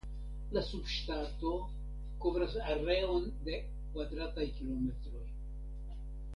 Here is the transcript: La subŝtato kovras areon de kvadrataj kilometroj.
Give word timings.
La 0.53 0.61
subŝtato 0.69 1.51
kovras 2.25 2.57
areon 2.77 3.29
de 3.51 3.61
kvadrataj 3.93 4.51
kilometroj. 4.59 5.25